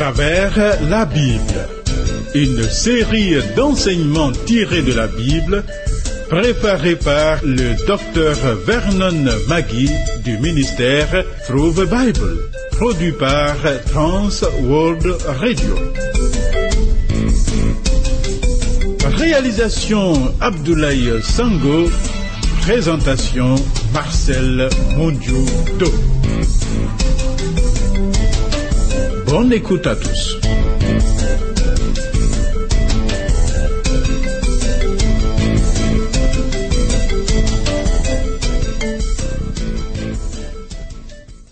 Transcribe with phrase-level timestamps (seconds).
[0.00, 1.68] travers la Bible.
[2.34, 5.62] Une série d'enseignements tirés de la Bible
[6.30, 8.34] préparée par le docteur
[8.66, 9.90] Vernon Magui
[10.24, 12.38] du ministère Through the Bible,
[12.78, 13.56] produit par
[13.92, 15.74] Trans World Radio.
[19.18, 21.90] Réalisation Abdoulaye Sango,
[22.62, 23.54] présentation
[23.92, 25.44] Marcel Mondiou
[29.30, 30.40] Bonne écoute à tous.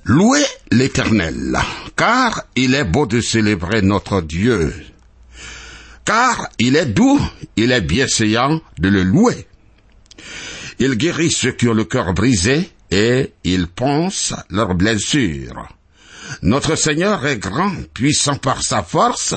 [0.02, 0.40] Louez
[0.72, 1.56] l'Éternel,
[1.94, 4.74] car il est beau de célébrer notre Dieu.
[6.04, 7.20] Car il est doux,
[7.54, 9.46] il est bienséant de le louer.
[10.80, 15.77] Il guérit ceux qui ont le cœur brisé et il pense leurs blessures.
[16.42, 19.34] Notre Seigneur est grand, puissant par sa force,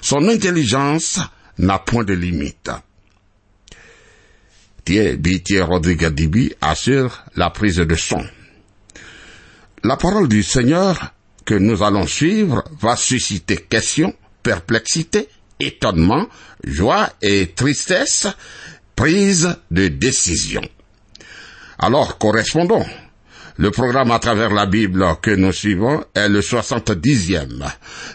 [0.00, 1.20] son intelligence
[1.58, 2.70] n'a point de limite.
[4.84, 8.22] Thierry Rodriguez assure la prise de son.
[9.82, 11.12] La parole du Seigneur
[11.44, 15.28] que nous allons suivre va susciter questions, perplexité,
[15.60, 16.26] étonnement,
[16.64, 18.26] joie et tristesse,
[18.96, 20.62] prise de décision.
[21.78, 22.86] Alors correspondons.
[23.56, 27.62] Le programme à travers la Bible que nous suivons est le 70e.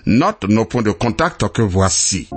[0.06, 2.28] Note nos points de contact que voici.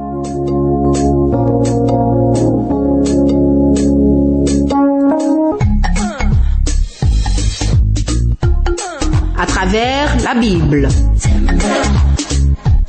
[9.37, 10.89] À travers la Bible.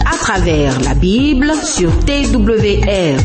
[0.05, 3.17] À travers la Bible sur TWR.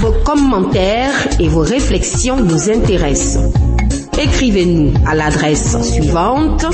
[0.00, 3.52] Vos commentaires et vos réflexions nous intéressent.
[4.18, 6.64] Écrivez-nous à l'adresse suivante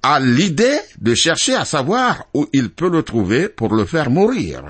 [0.01, 4.63] a l'idée de chercher à savoir où il peut le trouver pour le faire mourir.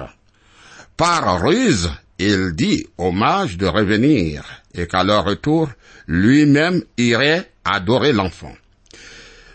[0.98, 4.44] Par ruse, il dit aux mages de revenir
[4.74, 5.70] et qu'à leur retour,
[6.08, 8.56] lui-même irait adorer l'enfant.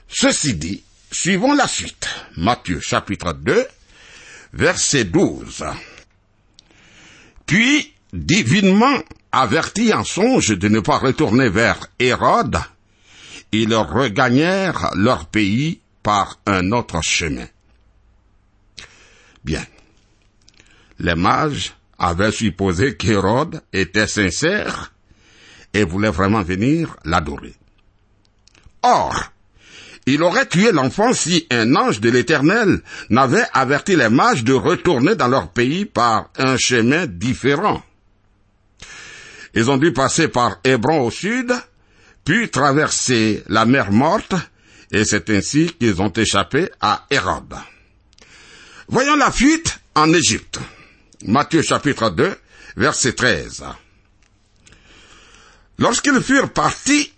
[0.08, 2.08] Ceci dit, suivons la suite.
[2.36, 3.66] Matthieu chapitre 2,
[4.52, 5.64] verset 12.
[7.46, 8.98] Puis, divinement
[9.32, 12.58] avertis en songe de ne pas retourner vers Hérode,
[13.52, 17.46] ils regagnèrent leur pays par un autre chemin.
[19.44, 19.64] Bien.
[20.98, 24.92] Les mages avaient supposé qu'Hérode était sincère
[25.72, 27.54] et voulait vraiment venir l'adorer.
[28.82, 29.30] Or,
[30.06, 35.14] il aurait tué l'enfant si un ange de l'Éternel n'avait averti les mages de retourner
[35.14, 37.82] dans leur pays par un chemin différent.
[39.54, 41.52] Ils ont dû passer par Hébron au sud,
[42.24, 44.34] puis traverser la mer morte,
[44.90, 47.54] et c'est ainsi qu'ils ont échappé à Hérode.
[48.88, 50.60] Voyons la fuite en Égypte.
[51.22, 52.34] Matthieu chapitre 2,
[52.76, 53.64] verset 13.
[55.78, 57.12] Lorsqu'ils furent partis,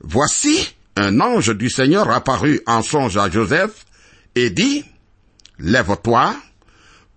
[0.00, 3.84] voici un ange du Seigneur apparut en songe à Joseph
[4.34, 4.84] et dit,
[5.58, 6.36] Lève-toi,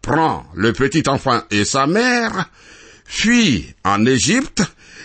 [0.02, 2.50] prends le petit enfant et sa mère,
[3.06, 4.64] fuis en Égypte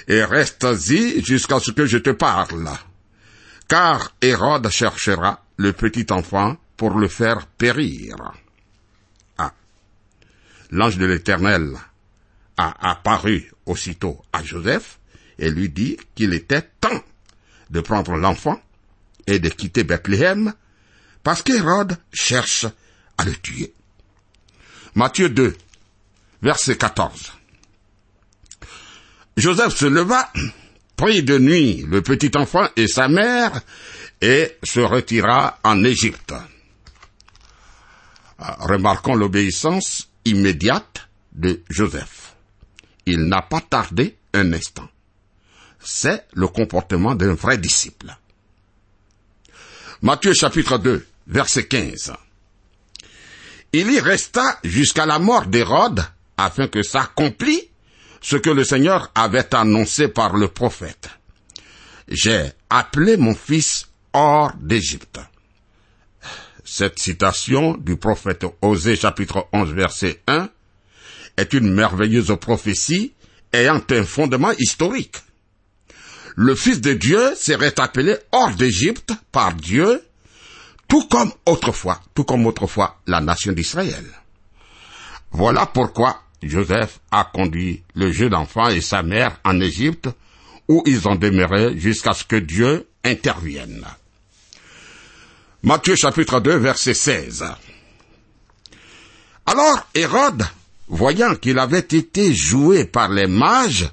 [0.09, 2.71] et reste-y jusqu'à ce que je te parle.
[3.69, 8.33] Car Hérode cherchera le petit enfant pour le faire périr.
[10.71, 11.77] L'ange de l'Éternel
[12.57, 14.99] a apparu aussitôt à Joseph
[15.39, 17.03] et lui dit qu'il était temps
[17.71, 18.61] de prendre l'enfant
[19.27, 20.53] et de quitter Bethléem
[21.23, 22.67] parce qu'Hérode cherche
[23.19, 23.73] à le tuer.
[24.95, 25.57] Matthieu 2,
[26.43, 27.33] verset 14.
[29.37, 30.31] Joseph se leva,
[30.97, 33.61] prit de nuit le petit enfant et sa mère,
[34.21, 36.33] et se retira en Égypte.
[38.39, 42.35] Ah, remarquons l'obéissance immédiate de Joseph.
[43.07, 44.89] Il n'a pas tardé un instant.
[45.81, 48.17] C'est le comportement d'un vrai disciple.
[50.03, 52.13] Matthieu chapitre 2, verset 15.
[53.73, 56.05] Il y resta jusqu'à la mort d'Hérode
[56.37, 57.71] afin que s'accomplît
[58.21, 61.11] ce que le Seigneur avait annoncé par le prophète.
[62.09, 65.21] J'ai appelé mon fils hors d'Égypte.
[66.77, 70.49] Cette citation du prophète Osée chapitre 11 verset 1
[71.37, 73.13] est une merveilleuse prophétie
[73.53, 75.19] ayant un fondement historique.
[76.35, 80.03] Le Fils de Dieu serait appelé hors d'Égypte par Dieu,
[80.89, 84.07] tout comme autrefois, tout comme autrefois la nation d'Israël.
[85.31, 90.09] Voilà pourquoi Joseph a conduit le jeune enfant et sa mère en Égypte,
[90.67, 93.87] où ils ont demeuré jusqu'à ce que Dieu intervienne.
[95.65, 97.43] Matthieu chapitre 2 verset 16.
[99.47, 100.45] Alors Hérode,
[100.89, 103.89] voyant qu'il avait été joué par les mages,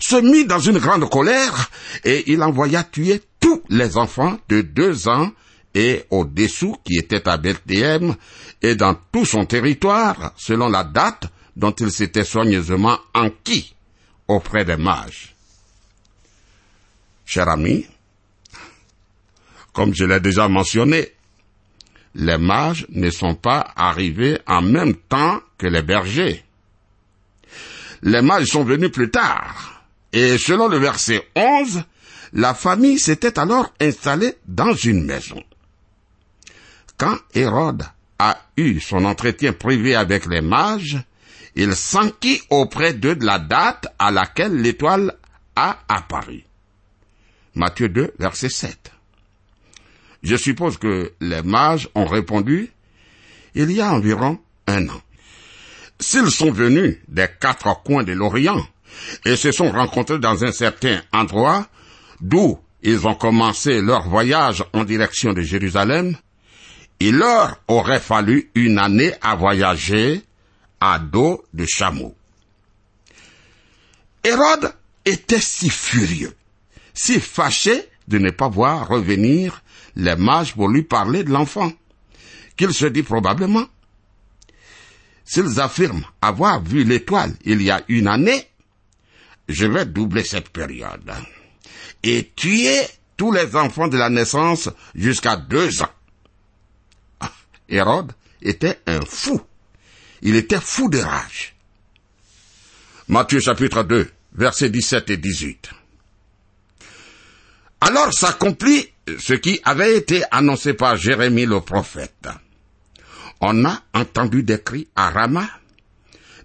[0.00, 1.70] se mit dans une grande colère
[2.02, 5.30] et il envoya tuer tous les enfants de deux ans
[5.76, 8.16] et au-dessous qui étaient à Bethléem
[8.60, 13.76] et dans tout son territoire selon la date dont il s'était soigneusement enquis
[14.26, 15.36] auprès des mages.
[17.24, 17.86] Cher ami,
[19.78, 21.12] comme je l'ai déjà mentionné,
[22.16, 26.42] les mages ne sont pas arrivés en même temps que les bergers.
[28.02, 29.84] Les mages sont venus plus tard.
[30.12, 31.84] Et selon le verset 11,
[32.32, 35.40] la famille s'était alors installée dans une maison.
[36.96, 37.84] Quand Hérode
[38.18, 40.98] a eu son entretien privé avec les mages,
[41.54, 45.16] il s'enquit auprès d'eux de la date à laquelle l'étoile
[45.54, 46.42] a apparu.
[47.54, 48.97] Matthieu 2, verset 7.
[50.22, 52.70] Je suppose que les mages ont répondu
[53.54, 55.02] il y a environ un an.
[56.00, 58.64] S'ils sont venus des quatre coins de l'Orient
[59.24, 61.66] et se sont rencontrés dans un certain endroit
[62.20, 66.16] d'où ils ont commencé leur voyage en direction de Jérusalem,
[67.00, 70.22] il leur aurait fallu une année à voyager
[70.80, 72.14] à dos de chameau.
[74.22, 74.72] Hérode
[75.04, 76.34] était si furieux,
[76.94, 79.62] si fâché de ne pas voir revenir
[79.98, 81.72] les mages pour lui parler de l'enfant,
[82.56, 83.66] qu'il se dit probablement,
[85.24, 88.48] s'ils affirment avoir vu l'étoile il y a une année,
[89.48, 91.12] je vais doubler cette période
[92.02, 92.80] et tuer
[93.16, 95.92] tous les enfants de la naissance jusqu'à deux ans.
[97.20, 97.32] Ah,
[97.68, 99.40] Hérode était un fou.
[100.22, 101.56] Il était fou de rage.
[103.08, 105.70] Matthieu chapitre 2, versets 17 et 18.
[107.80, 112.28] Alors s'accomplit ce qui avait été annoncé par Jérémie le prophète.
[113.40, 115.48] On a entendu des cris à Rama,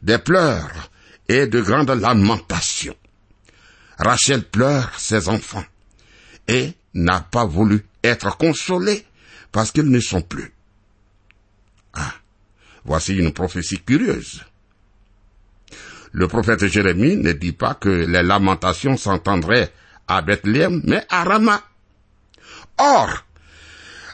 [0.01, 0.91] des pleurs
[1.27, 2.95] et de grandes lamentations.
[3.97, 5.65] Rachel pleure ses enfants
[6.47, 9.05] et n'a pas voulu être consolée
[9.51, 10.51] parce qu'ils ne sont plus.
[11.93, 12.13] Ah,
[12.85, 14.43] voici une prophétie curieuse.
[16.11, 19.71] Le prophète Jérémie ne dit pas que les lamentations s'entendraient
[20.07, 21.63] à Bethléem, mais à Rama.
[22.77, 23.23] Or,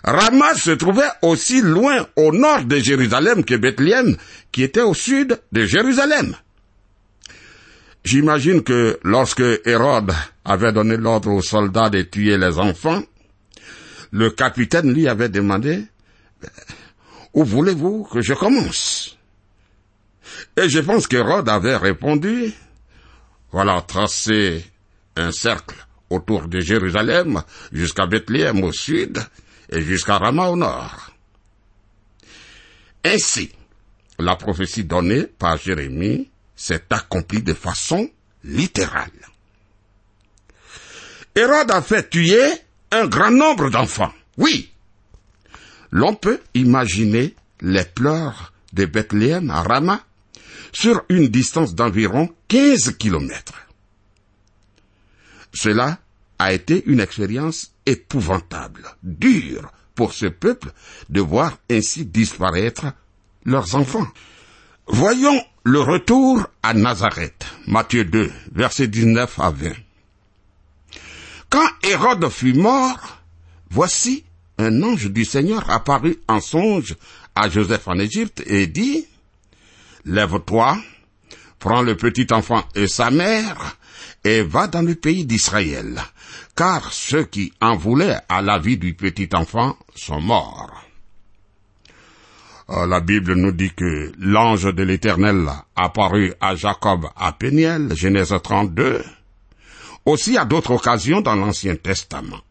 [0.03, 4.17] Rama se trouvait aussi loin au nord de Jérusalem que Bethléem,
[4.51, 6.35] qui était au sud de Jérusalem.
[8.03, 10.13] J'imagine que lorsque Hérode
[10.45, 13.03] avait donné l'ordre aux soldats de tuer les enfants,
[14.11, 15.83] le capitaine lui avait demandé,
[17.33, 19.17] où voulez-vous que je commence?
[20.57, 22.53] Et je pense qu'Hérode avait répondu,
[23.51, 24.65] voilà, tracé
[25.15, 25.75] un cercle
[26.09, 29.19] autour de Jérusalem jusqu'à Bethléem au sud
[29.69, 31.11] et jusqu'à Rama au nord.
[33.03, 33.51] Ainsi,
[34.17, 38.09] la prophétie donnée par Jérémie s'est accomplie de façon
[38.43, 39.11] littérale.
[41.35, 42.51] Hérode a fait tuer
[42.91, 44.13] un grand nombre d'enfants.
[44.37, 44.71] Oui.
[45.91, 50.01] L'on peut imaginer les pleurs de Bethléem à Rama
[50.71, 53.68] sur une distance d'environ 15 kilomètres.
[55.53, 56.00] Cela
[56.38, 60.72] a été une expérience épouvantable, dure pour ce peuple
[61.10, 62.86] de voir ainsi disparaître
[63.46, 64.08] leurs enfants.
[64.88, 69.72] Voyons le retour à Nazareth, Matthieu 2, versets 19 à 20.
[71.50, 73.20] Quand Hérode fut mort,
[73.70, 74.24] voici
[74.58, 76.96] un ange du Seigneur apparut en songe
[77.36, 79.06] à Joseph en Égypte et dit,
[80.06, 80.77] lève-toi,
[81.60, 83.77] prends le petit enfant et sa mère,
[84.23, 86.01] et va dans le pays d'Israël,
[86.55, 90.83] car ceux qui en voulaient à la vie du petit enfant sont morts.
[92.69, 98.33] Euh, la Bible nous dit que l'ange de l'Éternel apparut à Jacob à Péniel, Genèse
[98.43, 99.03] 32,
[100.05, 102.41] aussi à d'autres occasions dans l'Ancien Testament.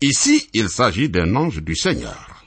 [0.00, 2.44] Ici, il s'agit d'un ange du Seigneur.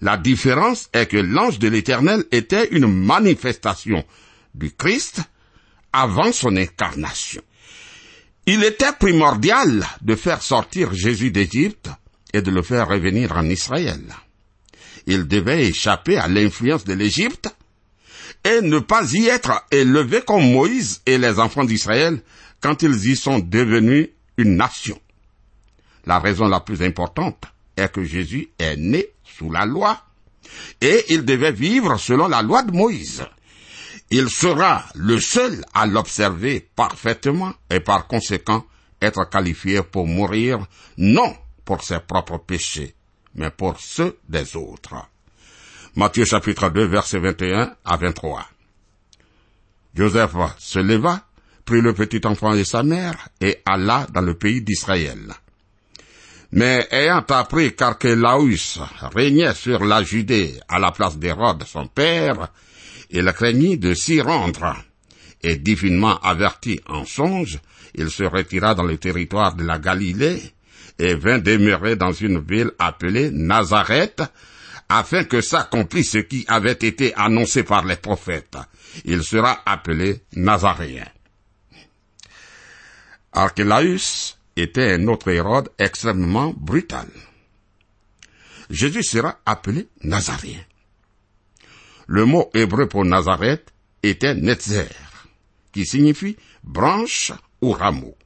[0.00, 4.02] La différence est que l'ange de l'Éternel était une manifestation
[4.54, 5.20] du Christ
[5.92, 7.42] avant son incarnation.
[8.46, 11.88] Il était primordial de faire sortir Jésus d'Égypte
[12.32, 14.02] et de le faire revenir en Israël.
[15.06, 17.48] Il devait échapper à l'influence de l'Égypte
[18.44, 22.20] et ne pas y être élevé comme Moïse et les enfants d'Israël
[22.60, 24.98] quand ils y sont devenus une nation.
[26.06, 27.44] La raison la plus importante
[27.76, 30.02] est que Jésus est né sous la loi
[30.80, 33.24] et il devait vivre selon la loi de Moïse.
[34.10, 38.66] Il sera le seul à l'observer parfaitement et par conséquent
[39.00, 40.58] être qualifié pour mourir
[40.98, 42.94] non pour ses propres péchés,
[43.36, 44.96] mais pour ceux des autres.
[45.94, 48.46] Matthieu chapitre 2 verset 21 à 23.
[49.94, 51.24] Joseph se leva,
[51.64, 55.32] prit le petit enfant et sa mère et alla dans le pays d'Israël.
[56.52, 58.80] Mais ayant appris qu'Archélaus
[59.14, 62.50] régnait sur la Judée à la place d'Hérode son père,
[63.10, 64.76] il craignit de s'y rendre.
[65.42, 67.58] Et divinement averti en songe,
[67.94, 70.40] il se retira dans le territoire de la Galilée
[70.98, 74.22] et vint demeurer dans une ville appelée Nazareth,
[74.88, 78.58] afin que s'accomplisse ce qui avait été annoncé par les prophètes.
[79.04, 81.06] Il sera appelé Nazaréen.
[83.32, 87.06] Archélaus était un autre Hérode extrêmement brutal.
[88.68, 90.64] Jésus sera appelé Nazaréen.
[92.12, 94.88] Le mot hébreu pour Nazareth était Netzer,
[95.70, 97.30] qui signifie branche
[97.62, 98.16] ou rameau.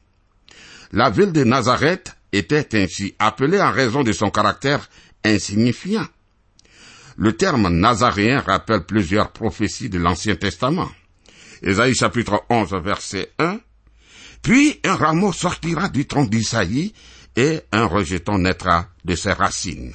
[0.93, 4.89] La ville de Nazareth était ainsi appelée en raison de son caractère
[5.23, 6.07] insignifiant.
[7.19, 10.91] Le terme nazaréen rappelle plusieurs prophéties de l'Ancien Testament.
[11.63, 13.61] Ésaïe chapitre 11 verset 1
[14.41, 16.95] puis un rameau sortira du tronc d'Isaïe
[17.37, 19.93] et un rejeton naîtra de ses racines.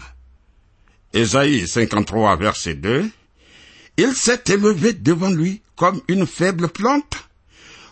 [1.12, 3.10] Ésaïe 53 verset 2.
[4.01, 7.18] Il s'est élevé devant lui comme une faible plante,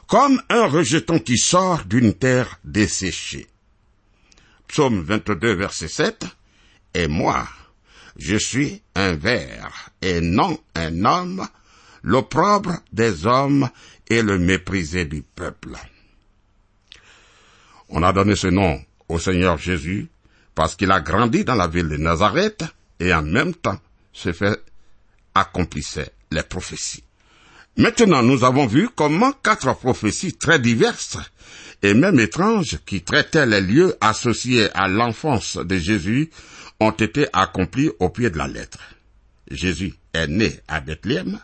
[0.07, 3.45] comme un rejeton qui sort d'une terre desséchée.
[4.69, 6.25] Psaume 22 verset 7.
[6.93, 7.45] Et moi,
[8.15, 11.45] je suis un ver et non un homme,
[12.03, 13.69] l'opprobre des hommes
[14.09, 15.75] et le méprisé du peuple.
[17.89, 20.07] On a donné ce nom au Seigneur Jésus
[20.55, 22.63] parce qu'il a grandi dans la ville de Nazareth
[23.01, 23.81] et en même temps
[24.13, 24.57] se fait
[25.39, 27.03] accomplissait les prophéties.
[27.77, 31.17] Maintenant, nous avons vu comment quatre prophéties très diverses
[31.83, 36.31] et même étranges qui traitaient les lieux associés à l'enfance de Jésus
[36.79, 38.79] ont été accomplies au pied de la lettre.
[39.49, 41.39] Jésus est né à Bethléem.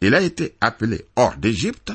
[0.00, 1.92] Il a été appelé hors d'Égypte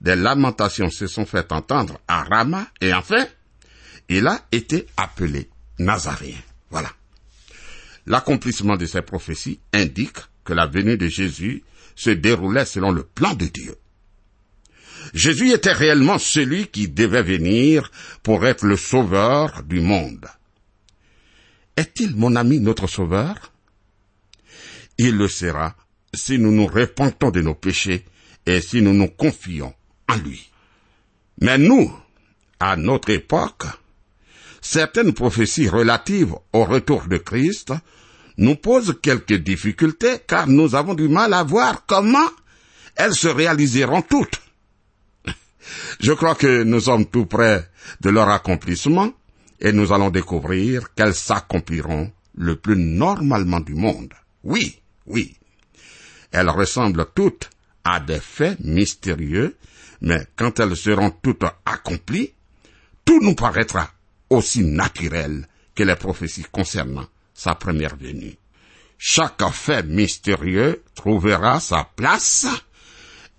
[0.00, 3.26] des lamentations se sont fait entendre à Rama, et enfin,
[4.08, 6.38] il a été appelé Nazaréen.
[6.70, 6.90] Voilà.
[8.06, 11.64] L'accomplissement de ces prophéties indique que la venue de Jésus
[11.96, 13.74] se déroulait selon le plan de Dieu.
[15.14, 17.90] Jésus était réellement celui qui devait venir
[18.22, 20.26] pour être le sauveur du monde.
[21.76, 23.52] Est-il mon ami notre sauveur?
[24.98, 25.76] Il le sera
[26.14, 28.04] si nous nous repentons de nos péchés
[28.46, 29.74] et si nous nous confions
[30.08, 30.50] en lui.
[31.40, 31.92] Mais nous,
[32.60, 33.66] à notre époque,
[34.66, 37.72] certaines prophéties relatives au retour de Christ
[38.36, 42.28] nous posent quelques difficultés car nous avons du mal à voir comment
[42.96, 44.40] elles se réaliseront toutes.
[46.00, 47.70] Je crois que nous sommes tout près
[48.00, 49.12] de leur accomplissement
[49.60, 54.12] et nous allons découvrir qu'elles s'accompliront le plus normalement du monde.
[54.42, 55.36] Oui, oui.
[56.32, 57.50] Elles ressemblent toutes
[57.84, 59.56] à des faits mystérieux
[60.00, 62.34] mais quand elles seront toutes accomplies,
[63.04, 63.90] tout nous paraîtra
[64.30, 68.36] aussi naturel que les prophéties concernant sa première venue.
[68.98, 72.46] Chaque fait mystérieux trouvera sa place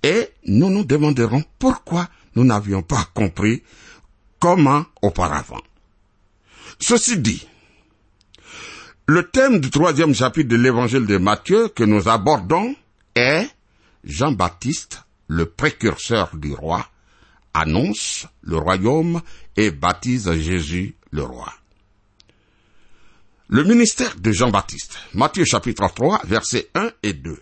[0.03, 3.63] et nous nous demanderons pourquoi nous n'avions pas compris
[4.39, 5.61] comment auparavant.
[6.79, 7.47] Ceci dit,
[9.07, 12.75] le thème du troisième chapitre de l'évangile de Matthieu que nous abordons
[13.15, 13.49] est
[14.03, 16.85] Jean-Baptiste le précurseur du roi,
[17.57, 19.21] annonce le royaume
[19.55, 21.51] et baptise Jésus le roi.
[23.49, 27.41] Le ministère de Jean-Baptiste, Matthieu chapitre 3, versets 1 et 2.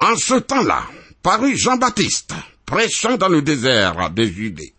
[0.00, 0.84] En ce temps-là,
[1.22, 4.74] parut Jean-Baptiste, prêchant dans le désert de Judée.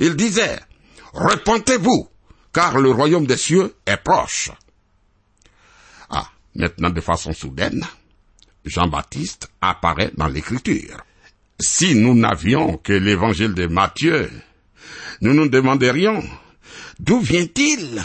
[0.00, 0.58] Il disait,
[1.12, 2.08] Repentez-vous,
[2.52, 4.50] car le royaume des cieux est proche.
[6.10, 7.84] Ah, maintenant de façon soudaine,
[8.64, 11.04] Jean-Baptiste apparaît dans l'écriture.
[11.58, 14.30] Si nous n'avions que l'évangile de Matthieu,
[15.22, 16.22] nous nous demanderions
[17.00, 18.02] d'où vient-il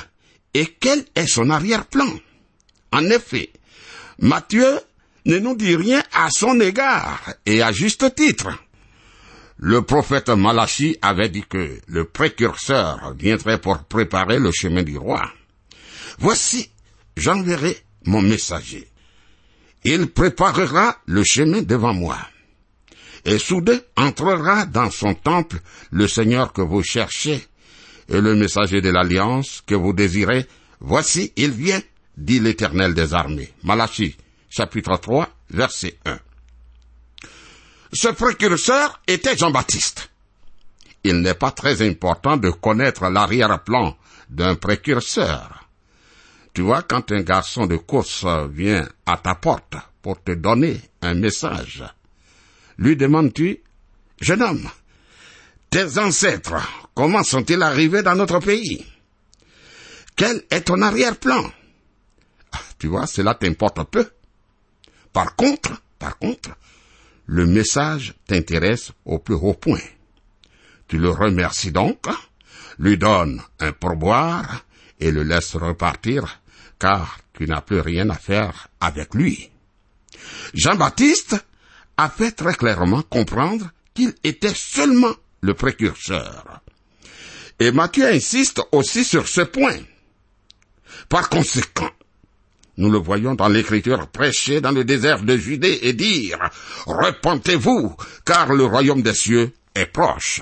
[0.54, 2.08] et quel est son arrière-plan?
[2.94, 3.52] En effet,
[4.20, 4.80] Matthieu
[5.26, 8.50] ne nous dit rien à son égard, et à juste titre.
[9.58, 15.32] Le prophète Malachi avait dit que le précurseur viendrait pour préparer le chemin du roi.
[16.18, 16.72] Voici,
[17.16, 18.88] j'enverrai mon messager.
[19.84, 22.18] Il préparera le chemin devant moi.
[23.26, 25.60] Et soudain entrera dans son temple
[25.92, 27.48] le Seigneur que vous cherchez,
[28.10, 30.46] et le messager de l'alliance que vous désirez.
[30.80, 31.82] Voici, il vient,
[32.18, 33.54] dit l'Éternel des armées.
[33.64, 34.16] Malachi,
[34.50, 36.20] chapitre 3, verset 1.
[37.94, 40.10] Ce précurseur était Jean-Baptiste.
[41.04, 43.98] Il n'est pas très important de connaître l'arrière-plan
[44.30, 45.68] d'un précurseur.
[46.54, 51.14] Tu vois, quand un garçon de course vient à ta porte pour te donner un
[51.14, 51.84] message,
[52.78, 53.60] lui demandes-tu,
[54.20, 54.70] jeune homme,
[55.70, 56.56] tes ancêtres,
[56.94, 58.86] comment sont-ils arrivés dans notre pays?
[60.16, 61.50] Quel est ton arrière-plan?
[62.52, 64.10] Ah, Tu vois, cela t'importe peu.
[65.14, 66.52] Par contre, par contre,
[67.26, 69.80] le message t'intéresse au plus haut point.
[70.88, 72.06] Tu le remercies donc,
[72.78, 74.66] lui donnes un pourboire
[75.00, 76.42] et le laisses repartir,
[76.80, 79.50] car tu n'as plus rien à faire avec lui.
[80.54, 81.44] Jean-Baptiste
[82.02, 86.62] a fait très clairement comprendre qu'il était seulement le précurseur.
[87.60, 89.78] Et Matthieu insiste aussi sur ce point.
[91.10, 91.92] Par conséquent,
[92.78, 96.40] nous le voyons dans l'écriture prêcher dans le désert de Judée et dire,
[96.88, 100.42] Repentez-vous, car le royaume des cieux est proche.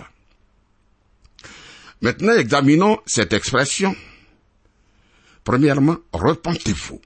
[2.01, 3.93] Maintenant, examinons cette expression.
[5.43, 7.01] Premièrement, repentez-vous.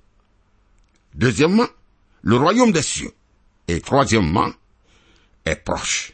[1.16, 1.68] Deuxièmement,
[2.22, 3.14] le royaume des cieux.
[3.68, 4.52] Et troisièmement,
[5.46, 6.14] est proche.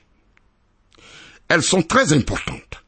[1.47, 2.83] Elles sont très importantes.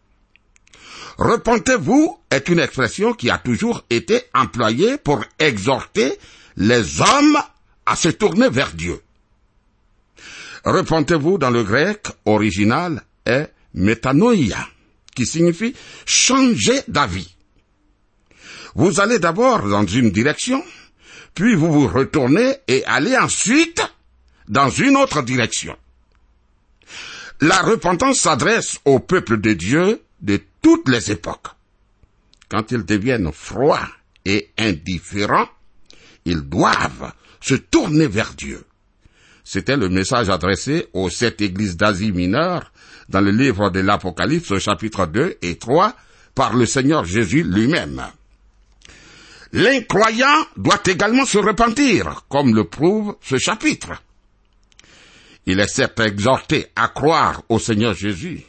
[1.17, 6.17] Repentez-vous est une expression qui a toujours été employée pour exhorter
[6.57, 7.37] les hommes
[7.85, 9.01] à se tourner vers Dieu.
[10.63, 14.67] Repentez-vous dans le grec original est metanoia,
[15.15, 17.35] qui signifie changer d'avis.
[18.75, 20.63] Vous allez d'abord dans une direction,
[21.33, 23.81] puis vous vous retournez et allez ensuite
[24.51, 25.75] dans une autre direction.
[27.39, 31.47] La repentance s'adresse au peuple de Dieu de toutes les époques.
[32.49, 33.87] Quand ils deviennent froids
[34.25, 35.47] et indifférents,
[36.25, 38.63] ils doivent se tourner vers Dieu.
[39.43, 42.71] C'était le message adressé aux sept églises d'Asie mineure
[43.09, 45.95] dans le livre de l'Apocalypse au chapitre 2 et 3
[46.35, 48.03] par le Seigneur Jésus lui-même.
[49.53, 53.93] L'incroyant doit également se repentir, comme le prouve ce chapitre.
[55.45, 58.45] Il est certes exhorté à croire au Seigneur Jésus,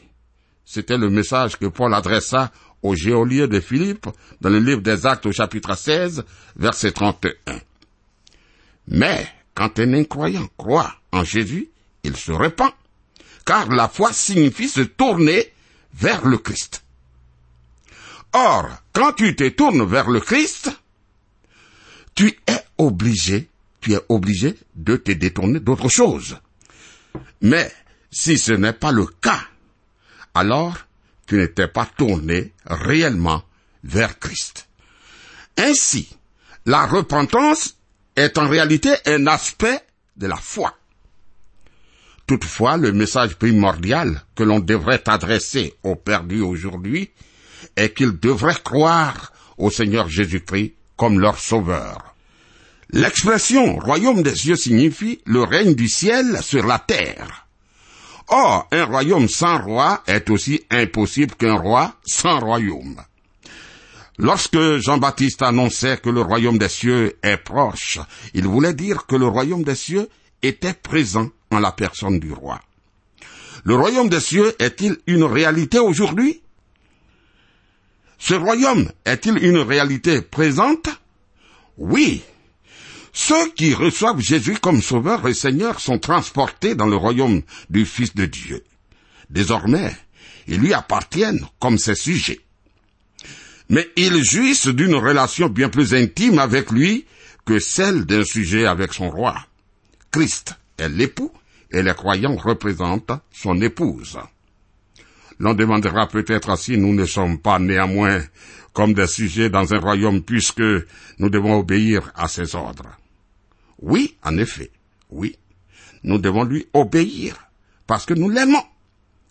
[0.65, 2.51] c'était le message que Paul adressa
[2.81, 4.07] au géolier de Philippe
[4.41, 6.23] dans le livre des Actes au chapitre 16,
[6.55, 7.59] verset 31.
[8.87, 11.69] Mais quand un incroyant croit en Jésus,
[12.03, 12.73] il se repent,
[13.45, 15.53] car la foi signifie se tourner
[15.93, 16.83] vers le Christ.
[18.33, 20.71] Or, quand tu te tournes vers le Christ,
[22.15, 23.47] tu es obligé,
[23.79, 26.37] tu es obligé de te détourner d'autre chose.
[27.41, 27.71] Mais
[28.11, 29.41] si ce n'est pas le cas,
[30.33, 30.77] alors
[31.27, 33.43] tu n'étais pas tourné réellement
[33.83, 34.67] vers Christ.
[35.57, 36.15] Ainsi,
[36.65, 37.75] la repentance
[38.15, 39.81] est en réalité un aspect
[40.17, 40.75] de la foi.
[42.25, 47.11] Toutefois, le message primordial que l'on devrait adresser aux perdus aujourd'hui
[47.75, 52.12] est qu'ils devraient croire au Seigneur Jésus-Christ comme leur sauveur.
[52.93, 57.47] L'expression royaume des cieux signifie le règne du ciel sur la terre.
[58.27, 63.01] Or, un royaume sans roi est aussi impossible qu'un roi sans royaume.
[64.19, 67.97] Lorsque Jean-Baptiste annonçait que le royaume des cieux est proche,
[68.35, 70.07] il voulait dire que le royaume des cieux
[70.43, 72.61] était présent en la personne du roi.
[73.63, 76.43] Le royaume des cieux est-il une réalité aujourd'hui?
[78.19, 80.89] Ce royaume est-il une réalité présente?
[81.79, 82.23] Oui,
[83.13, 88.15] ceux qui reçoivent Jésus comme sauveur et Seigneur sont transportés dans le royaume du Fils
[88.15, 88.63] de Dieu.
[89.29, 89.95] Désormais,
[90.47, 92.41] ils lui appartiennent comme ses sujets.
[93.69, 97.05] Mais ils jouissent d'une relation bien plus intime avec lui
[97.45, 99.35] que celle d'un sujet avec son roi.
[100.11, 101.31] Christ est l'époux
[101.71, 104.17] et les croyants représentent son épouse.
[105.37, 108.23] L'on demandera peut-être si nous ne sommes pas néanmoins
[108.73, 110.63] comme des sujets dans un royaume puisque
[111.19, 112.97] nous devons obéir à ses ordres.
[113.79, 114.71] Oui, en effet,
[115.09, 115.37] oui,
[116.03, 117.35] nous devons lui obéir
[117.87, 118.63] parce que nous l'aimons.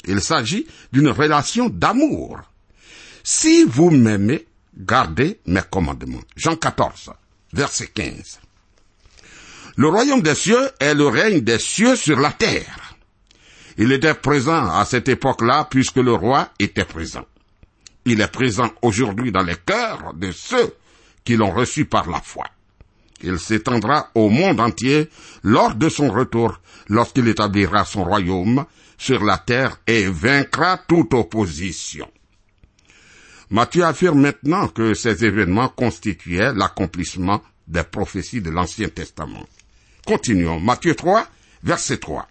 [0.05, 2.40] Il s'agit d'une relation d'amour.
[3.22, 6.22] Si vous m'aimez, gardez mes commandements.
[6.37, 7.12] Jean 14,
[7.52, 8.40] verset 15.
[9.76, 12.96] Le royaume des cieux est le règne des cieux sur la terre.
[13.78, 17.24] Il était présent à cette époque-là puisque le roi était présent.
[18.05, 20.74] Il est présent aujourd'hui dans les cœurs de ceux
[21.24, 22.44] qui l'ont reçu par la foi.
[23.22, 25.08] Il s'étendra au monde entier
[25.42, 28.64] lors de son retour, lorsqu'il établira son royaume
[28.98, 32.08] sur la terre et vaincra toute opposition.
[33.50, 39.46] Matthieu affirme maintenant que ces événements constituaient l'accomplissement des prophéties de l'Ancien Testament.
[40.06, 40.58] Continuons.
[40.58, 41.26] Matthieu 3,
[41.62, 42.26] verset 3.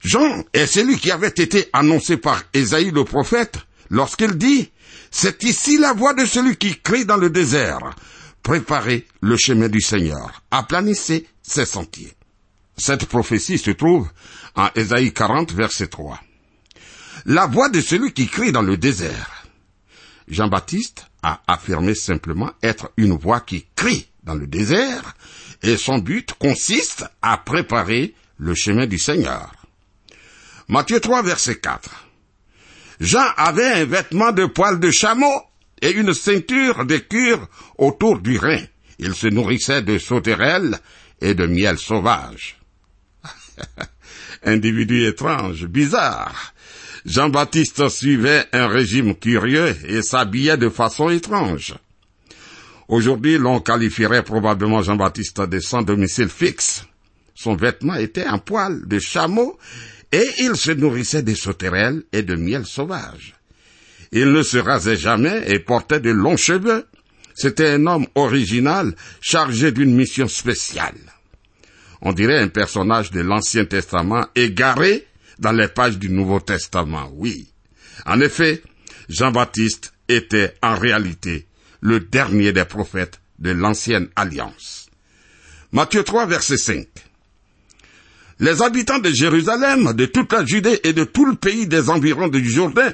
[0.00, 3.58] Jean est celui qui avait été annoncé par Ésaïe le prophète
[3.90, 4.70] lorsqu'il dit,
[5.10, 7.94] c'est ici la voix de celui qui crie dans le désert.
[8.42, 10.42] Préparez le chemin du Seigneur.
[10.50, 12.12] Aplanissez ses sentiers.
[12.76, 14.08] Cette prophétie se trouve
[14.56, 16.20] en Ésaïe 40, verset 3.
[17.26, 19.44] La voix de celui qui crie dans le désert.
[20.26, 25.14] Jean-Baptiste a affirmé simplement être une voix qui crie dans le désert,
[25.62, 29.52] et son but consiste à préparer le chemin du Seigneur.
[30.68, 31.90] Matthieu 3, verset 4.
[33.00, 35.42] Jean avait un vêtement de poils de chameau
[35.82, 37.02] et une ceinture de
[37.76, 38.62] autour du rein.
[38.98, 40.78] Il se nourrissait de sauterelles
[41.20, 42.56] et de miel sauvage.
[44.44, 46.54] Individu étrange, bizarre.
[47.04, 51.74] Jean-Baptiste suivait un régime curieux et s'habillait de façon étrange.
[52.88, 56.84] Aujourd'hui, l'on qualifierait probablement Jean-Baptiste de sans domicile fixe.
[57.34, 59.58] Son vêtement était un poil de chameau
[60.12, 63.34] et il se nourrissait de sauterelles et de miel sauvage.
[64.12, 66.86] Il ne se rasait jamais et portait de longs cheveux.
[67.34, 71.00] C'était un homme original, chargé d'une mission spéciale.
[72.02, 75.06] On dirait un personnage de l'Ancien Testament égaré
[75.38, 77.48] dans les pages du Nouveau Testament, oui.
[78.04, 78.62] En effet,
[79.08, 81.46] Jean-Baptiste était en réalité
[81.80, 84.90] le dernier des prophètes de l'Ancienne Alliance.
[85.72, 86.86] Matthieu 3, verset 5.
[88.40, 92.28] Les habitants de Jérusalem, de toute la Judée et de tout le pays des environs
[92.28, 92.92] du Jourdain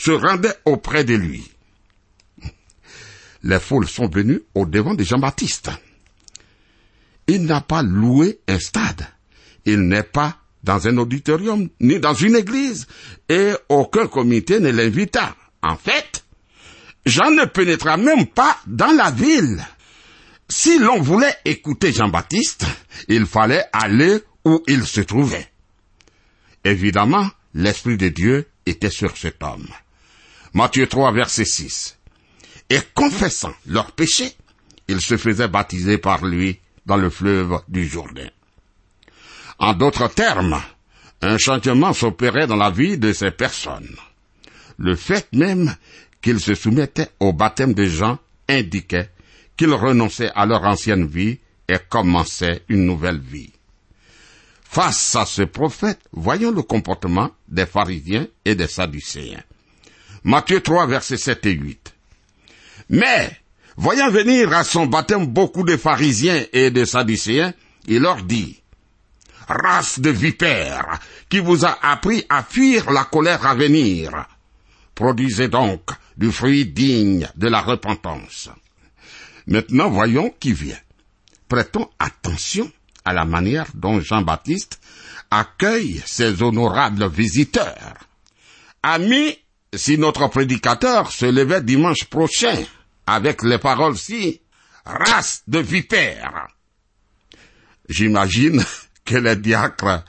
[0.00, 1.50] se rendaient auprès de lui.
[3.42, 5.70] Les foules sont venues au devant de Jean-Baptiste.
[7.26, 9.06] Il n'a pas loué un stade.
[9.66, 12.86] Il n'est pas dans un auditorium ni dans une église
[13.28, 15.36] et aucun comité ne l'invita.
[15.62, 16.24] En fait,
[17.04, 19.62] Jean ne pénétra même pas dans la ville.
[20.48, 22.64] Si l'on voulait écouter Jean-Baptiste,
[23.08, 25.50] il fallait aller où il se trouvait.
[26.64, 29.68] Évidemment, l'Esprit de Dieu était sur cet homme.
[30.52, 31.98] Matthieu 3, verset 6.
[32.70, 34.32] Et confessant leurs péchés,
[34.88, 38.28] ils se faisaient baptiser par lui dans le fleuve du Jourdain.
[39.58, 40.60] En d'autres termes,
[41.22, 43.96] un changement s'opérait dans la vie de ces personnes.
[44.78, 45.74] Le fait même
[46.20, 49.10] qu'ils se soumettaient au baptême de Jean indiquait
[49.56, 53.52] qu'ils renonçaient à leur ancienne vie et commençaient une nouvelle vie.
[54.62, 59.42] Face à ce prophète, voyons le comportement des pharisiens et des sadducéens.
[60.24, 61.94] Matthieu 3, versets 7 et 8.
[62.90, 63.36] Mais,
[63.76, 67.54] voyant venir à son baptême beaucoup de pharisiens et de sadducéens,
[67.86, 68.60] il leur dit,
[69.48, 74.26] Race de vipères, qui vous a appris à fuir la colère à venir.
[74.94, 78.50] Produisez donc du fruit digne de la repentance.
[79.46, 80.78] Maintenant voyons qui vient.
[81.48, 82.70] Prêtons attention
[83.04, 84.78] à la manière dont Jean-Baptiste
[85.30, 87.96] accueille ses honorables visiteurs.
[88.82, 89.36] Amis,
[89.74, 92.64] si notre prédicateur se levait dimanche prochain
[93.06, 94.40] avec les paroles si
[94.84, 96.48] race de vipères,
[97.88, 98.64] j'imagine
[99.04, 100.04] que les diacres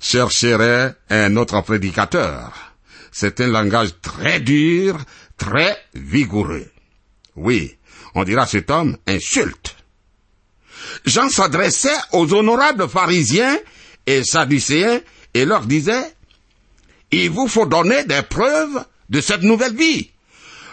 [0.00, 2.52] chercheraient un autre prédicateur.
[3.12, 4.98] C'est un langage très dur,
[5.36, 6.70] très vigoureux.
[7.34, 7.76] Oui,
[8.14, 9.76] on dira cet homme insulte.
[11.04, 13.58] Jean s'adressait aux honorables pharisiens
[14.06, 15.00] et sadducéens
[15.34, 16.14] et leur disait,
[17.10, 20.10] il vous faut donner des preuves de cette nouvelle vie.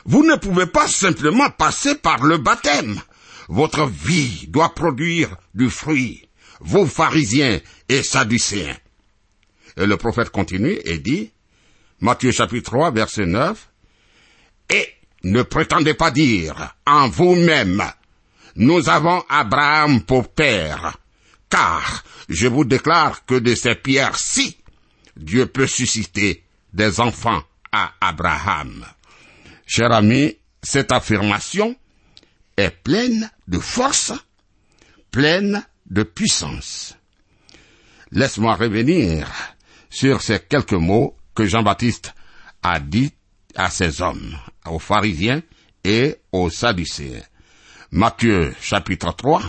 [0.06, 3.02] Vous ne pouvez pas simplement passer par le baptême.
[3.48, 6.28] Votre vie doit produire du fruit,
[6.60, 8.78] vous pharisiens et sadducéens.
[9.78, 11.32] Et le prophète continue et dit,
[12.00, 13.70] Matthieu chapitre 3 verset 9,
[14.70, 14.88] Et
[15.24, 17.84] ne prétendez pas dire en vous-même,
[18.56, 20.98] nous avons Abraham pour père,
[21.50, 24.58] car je vous déclare que de ces pierres-ci,
[25.18, 26.44] Dieu peut susciter
[26.74, 27.44] des enfants
[27.74, 28.86] à Abraham.
[29.66, 31.76] Cher ami, cette affirmation
[32.56, 34.14] est pleine de force,
[35.12, 36.96] pleine de puissance.
[38.12, 39.28] Laisse-moi revenir
[39.90, 42.14] sur ces quelques mots que Jean-Baptiste
[42.62, 43.12] a dit
[43.56, 45.42] à ces hommes, aux pharisiens
[45.84, 47.24] et aux sadducéens.
[47.92, 49.42] Matthieu chapitre 3,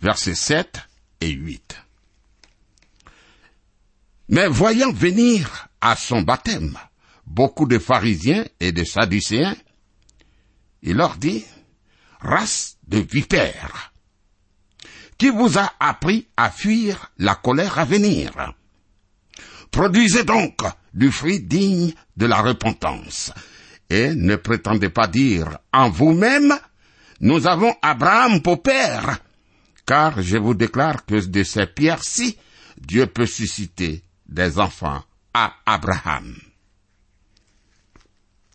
[0.00, 0.80] versets 7
[1.20, 1.76] et 8.
[4.28, 6.76] Mais voyant venir à son baptême
[7.26, 9.56] beaucoup de pharisiens et de sadducéens,
[10.82, 11.44] il leur dit,
[12.20, 13.92] race de vipères,
[15.16, 18.54] qui vous a appris à fuir la colère à venir.
[19.70, 20.60] Produisez donc
[20.92, 23.32] du fruit digne de la repentance,
[23.88, 26.58] et ne prétendez pas dire en vous-même,
[27.20, 29.18] nous avons Abraham pour père,
[29.86, 32.36] car je vous déclare que de ces pierres-ci,
[32.78, 35.04] Dieu peut susciter des enfants
[35.34, 36.34] à Abraham.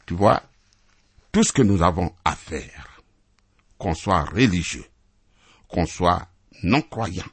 [0.07, 0.41] Tu vois,
[1.33, 3.03] tout ce que nous avons à faire,
[3.77, 4.85] qu'on soit religieux,
[5.67, 6.29] qu'on soit
[6.63, 7.27] non-croyant,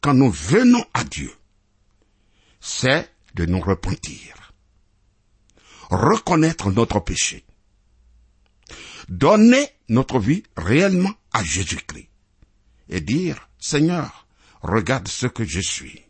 [0.00, 1.30] quand nous venons à Dieu,
[2.60, 4.54] c'est de nous repentir,
[5.90, 7.44] reconnaître notre péché,
[9.08, 12.08] donner notre vie réellement à Jésus-Christ
[12.88, 14.26] et dire, Seigneur,
[14.62, 16.02] regarde ce que je suis.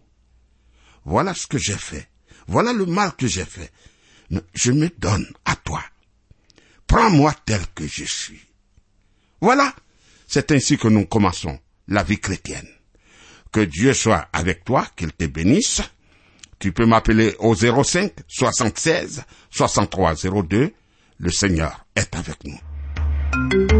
[1.04, 2.08] Voilà ce que j'ai fait.
[2.46, 3.72] Voilà le mal que j'ai fait.
[4.54, 5.82] Je me donne à toi.
[6.86, 8.40] Prends-moi tel que je suis.
[9.40, 9.74] Voilà.
[10.26, 12.68] C'est ainsi que nous commençons la vie chrétienne.
[13.52, 15.82] Que Dieu soit avec toi, qu'il te bénisse.
[16.60, 20.14] Tu peux m'appeler au 05 76 63
[20.48, 20.72] 02.
[21.18, 23.79] Le Seigneur est avec nous.